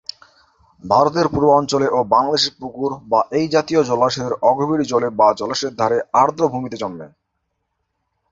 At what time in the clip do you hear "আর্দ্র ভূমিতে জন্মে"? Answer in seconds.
6.13-7.07